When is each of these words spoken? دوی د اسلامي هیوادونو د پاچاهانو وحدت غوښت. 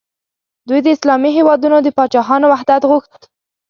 دوی 0.67 0.79
د 0.83 0.87
اسلامي 0.95 1.29
هیوادونو 1.37 1.77
د 1.81 1.87
پاچاهانو 1.97 2.45
وحدت 2.51 2.81
غوښت. 2.89 3.21